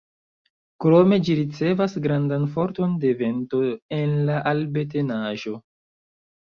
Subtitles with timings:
[0.85, 3.63] Krome ĝi ricevas grandan forton de vento
[4.01, 5.59] el la Altebenaĵo.